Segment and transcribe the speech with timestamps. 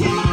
[0.00, 0.29] Yeah.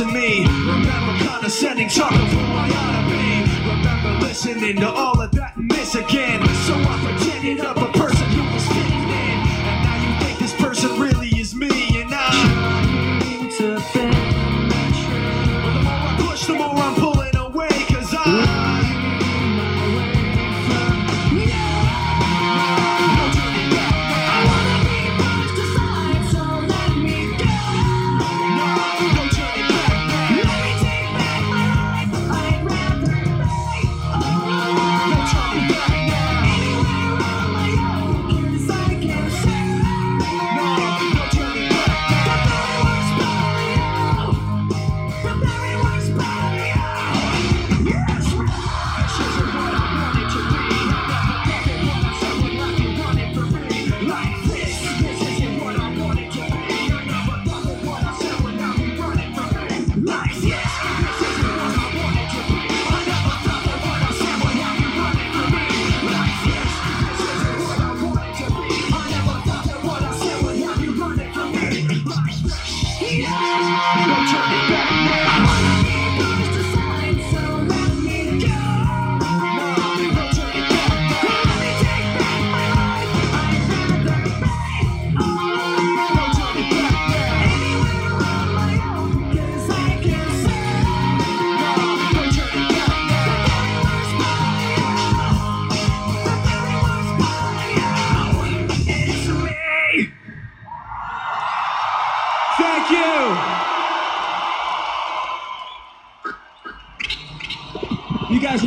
[0.00, 0.46] to me.
[0.46, 3.68] Remember condescending talking of who I ought to be.
[3.68, 5.19] Remember listening to all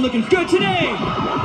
[0.04, 1.43] looking good today.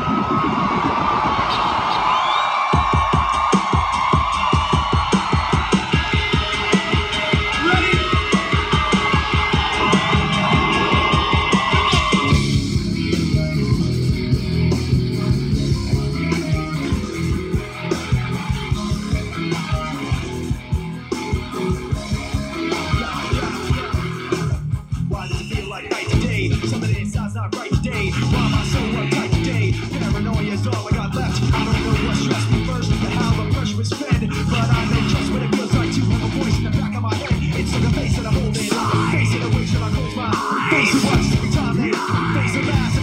[42.68, 42.97] blast.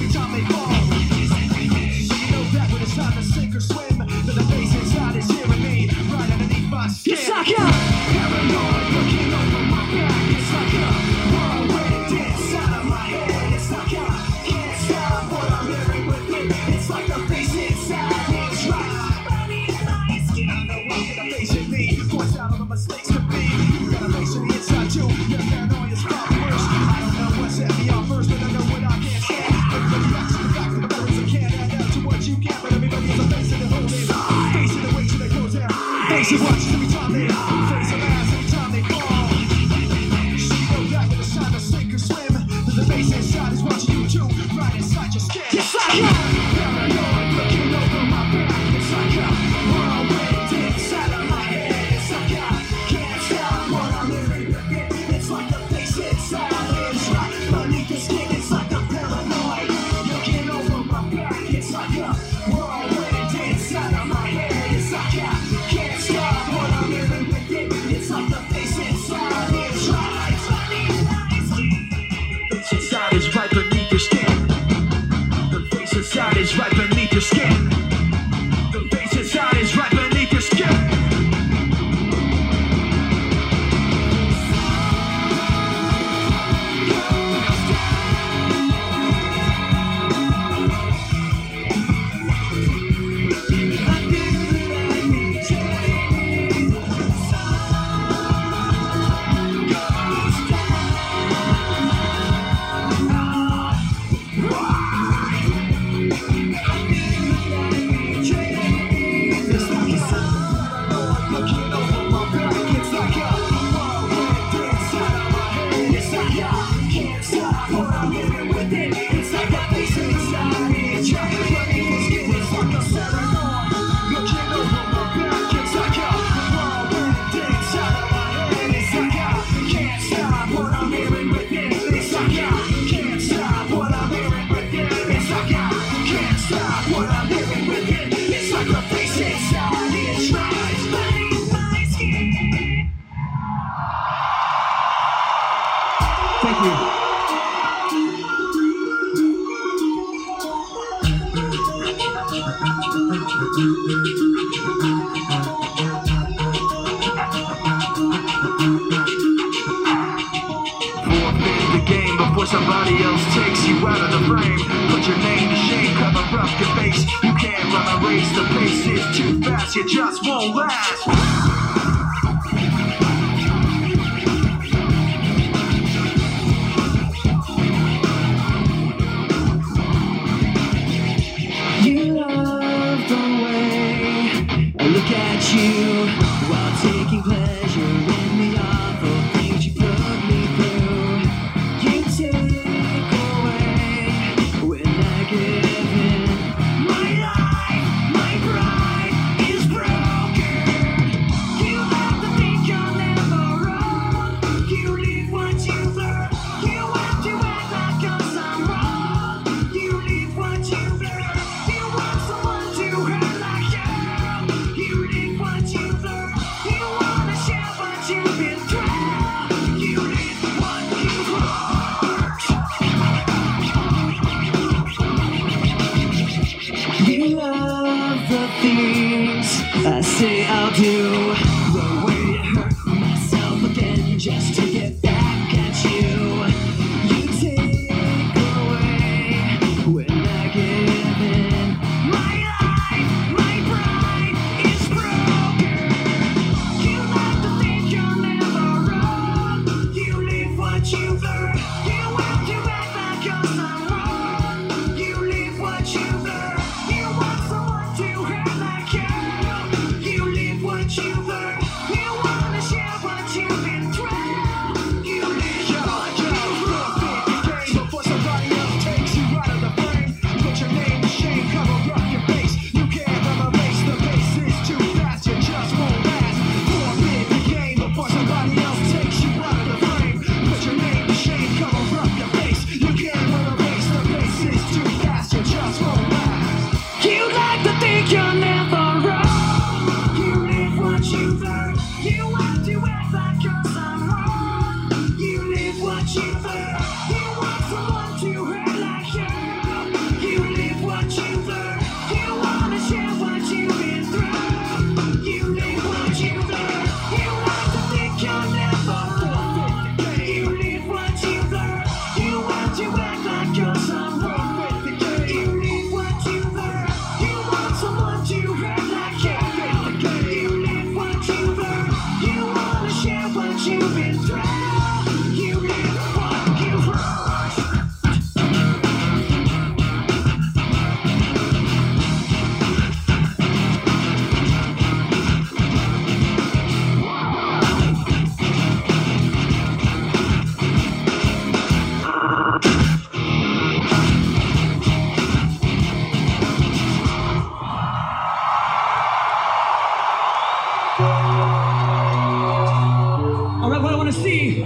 [354.05, 354.61] want to see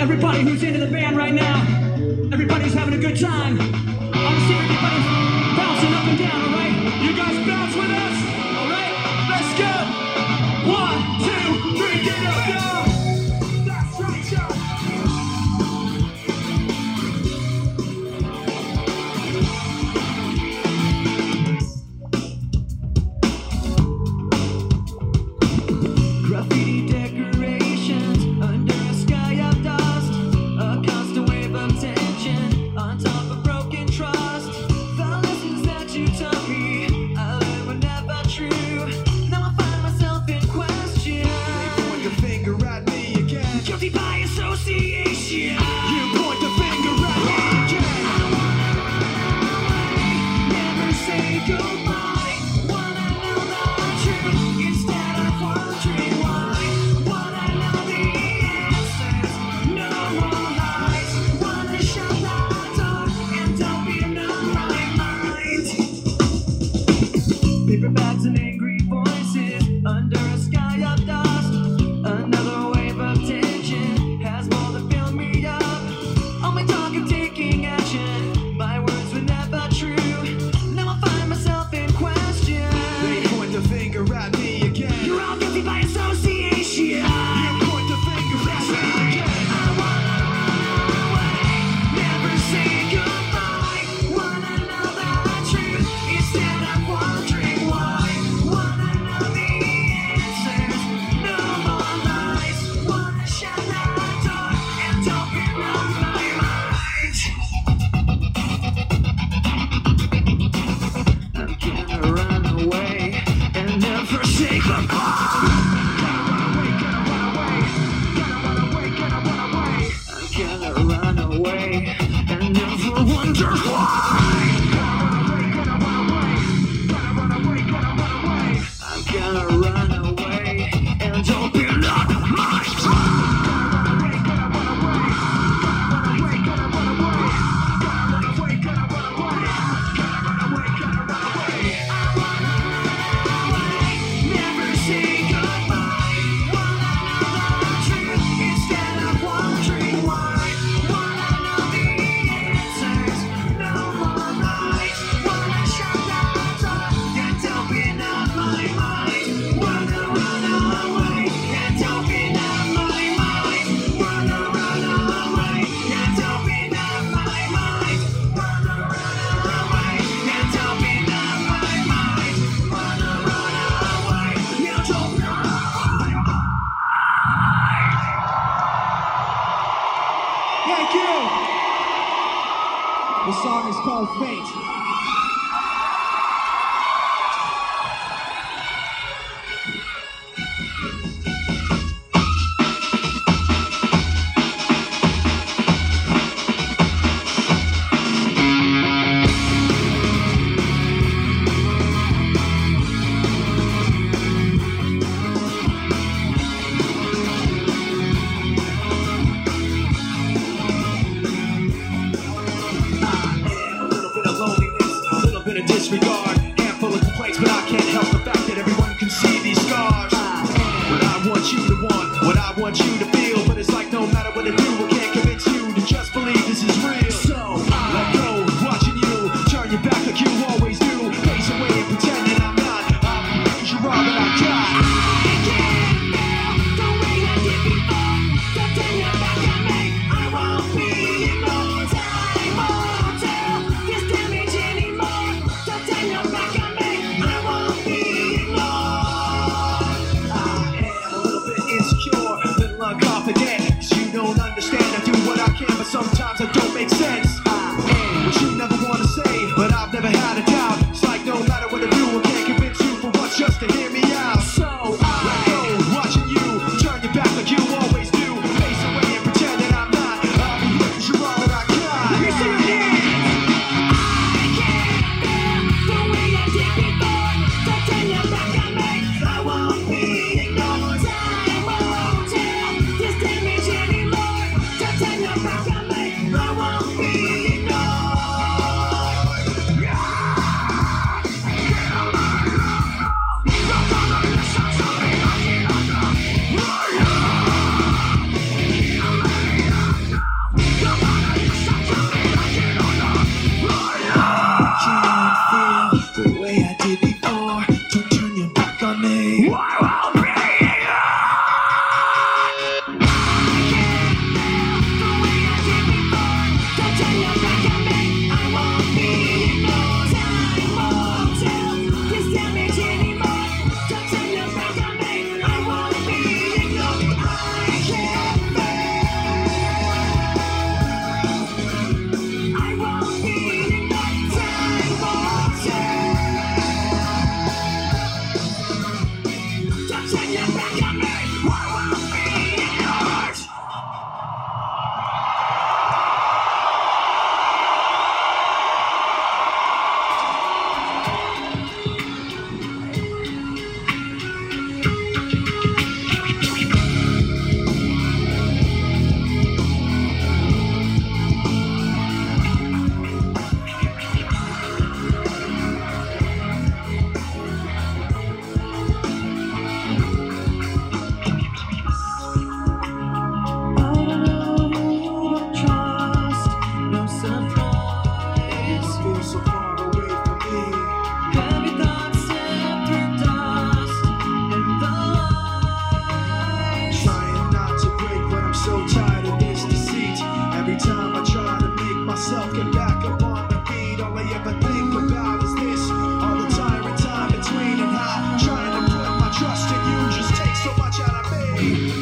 [0.00, 1.60] everybody who's into the band right now.
[2.32, 3.60] Everybody's having a good time.
[3.60, 4.96] I want to see everybody
[5.54, 7.02] bouncing up and down, all right?
[7.02, 7.67] You guys bounce.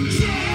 [0.07, 0.45] Me.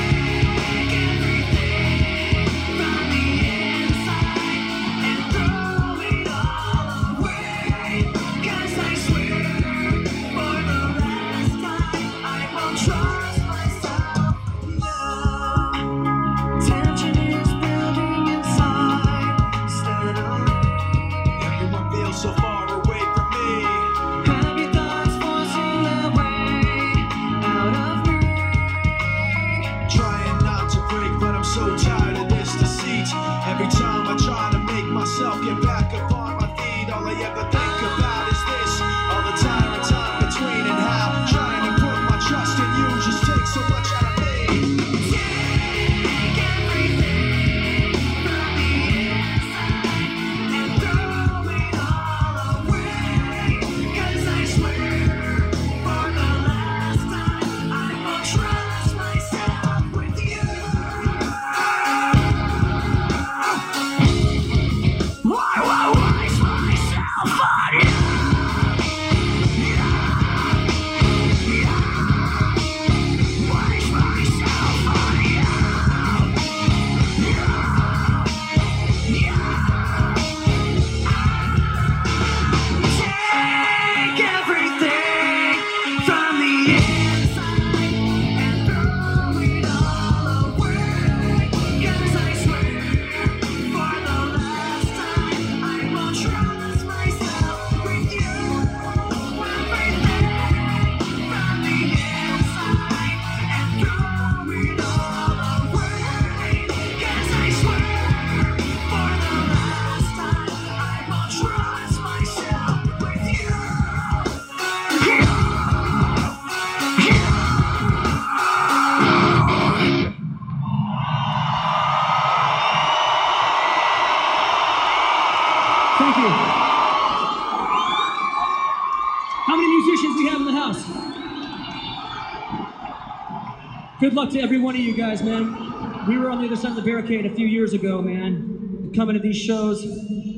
[134.22, 136.06] Luck to every one of you guys, man.
[136.08, 138.92] We were on the other side of the barricade a few years ago, man.
[138.96, 139.82] Coming to these shows,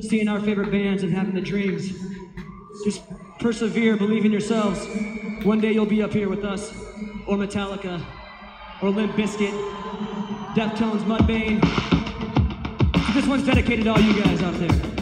[0.08, 1.92] seeing our favorite bands, and having the dreams.
[2.82, 3.02] Just
[3.40, 4.86] persevere, believe in yourselves.
[5.44, 6.72] One day you'll be up here with us,
[7.26, 8.02] or Metallica,
[8.80, 9.52] or Limp Bizkit,
[10.54, 11.60] Deftones, Mudvayne.
[13.12, 14.93] This one's dedicated to all you guys out there.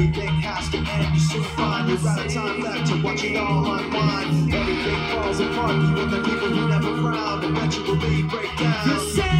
[0.00, 3.36] Everything has to end, you soon find you're out of time left to watch it
[3.36, 4.50] all unwind.
[4.50, 9.39] Everything falls apart, even the people who never frown eventually break down.